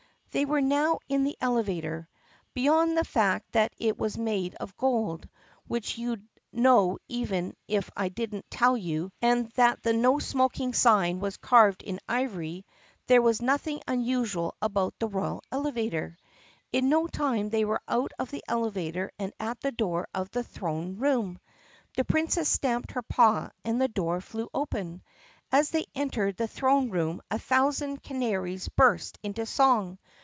They 0.33 0.45
were 0.45 0.61
now 0.61 0.99
in 1.09 1.25
the 1.25 1.35
elevator. 1.41 2.07
Beyond 2.53 2.97
the 2.97 3.03
fact 3.03 3.51
that 3.51 3.73
it 3.77 3.97
was 3.97 4.17
made 4.17 4.55
of 4.61 4.77
gold, 4.77 5.27
which 5.67 5.97
you 5.97 6.15
'd 6.15 6.27
know 6.53 6.99
even 7.09 7.53
if 7.67 7.91
I 7.97 8.07
did 8.07 8.33
n't 8.33 8.49
tell 8.49 8.77
you, 8.77 9.11
and 9.21 9.51
that 9.55 9.83
the 9.83 9.91
"NO 9.91 10.19
SMOKING" 10.19 10.73
sign 10.73 11.19
was 11.19 11.35
carved 11.35 11.81
in 11.83 11.99
ivory, 12.07 12.65
there 13.07 13.21
was 13.21 13.41
nothing 13.41 13.81
unusual 13.89 14.55
about 14.61 14.97
the 14.99 15.09
royal 15.09 15.43
elevator. 15.51 16.17
In 16.71 16.87
no 16.87 17.07
time 17.07 17.49
they 17.49 17.65
were 17.65 17.81
out 17.89 18.13
of 18.17 18.31
the 18.31 18.41
elevator 18.47 19.11
and 19.19 19.33
at 19.37 19.59
the 19.59 19.73
door 19.73 20.07
of 20.13 20.29
the 20.29 20.45
throne 20.45 20.95
room. 20.97 21.41
The 21.97 22.05
Princess 22.05 22.47
stamped 22.47 22.91
her 22.93 23.01
paw 23.01 23.49
and 23.65 23.81
the 23.81 23.89
door 23.89 24.21
flew 24.21 24.47
open. 24.53 25.03
As 25.51 25.71
they 25.71 25.87
entered 25.93 26.37
the 26.37 26.47
throne 26.47 26.89
room 26.89 27.21
a 27.29 27.37
thousand 27.37 28.01
cana 28.01 28.39
ries 28.39 28.69
burst 28.69 29.19
into 29.23 29.45
song. 29.45 29.97